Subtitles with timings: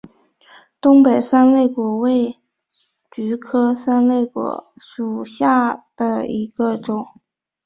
[0.81, 2.35] 东北三肋果为
[3.11, 7.05] 菊科三肋果属下的一个种。